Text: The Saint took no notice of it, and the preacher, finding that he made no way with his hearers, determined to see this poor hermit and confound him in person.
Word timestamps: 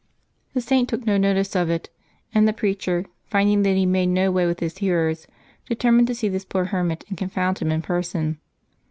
The 0.55 0.61
Saint 0.61 0.89
took 0.89 1.05
no 1.05 1.15
notice 1.15 1.55
of 1.55 1.69
it, 1.69 1.91
and 2.33 2.47
the 2.47 2.53
preacher, 2.53 3.05
finding 3.27 3.61
that 3.61 3.75
he 3.75 3.85
made 3.85 4.07
no 4.07 4.31
way 4.31 4.47
with 4.47 4.59
his 4.59 4.79
hearers, 4.79 5.27
determined 5.67 6.07
to 6.07 6.15
see 6.15 6.27
this 6.27 6.43
poor 6.43 6.65
hermit 6.65 7.05
and 7.09 7.17
confound 7.19 7.59
him 7.59 7.69
in 7.71 7.83
person. 7.83 8.39